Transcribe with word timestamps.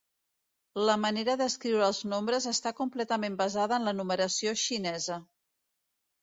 La 0.89 0.93
manera 1.01 1.35
d'escriure 1.41 1.83
els 1.87 1.99
nombres 2.13 2.47
està 2.53 2.71
completament 2.79 3.37
basada 3.43 3.79
en 3.81 3.87
la 3.91 3.95
numeració 3.99 4.55
xinesa. 4.65 5.21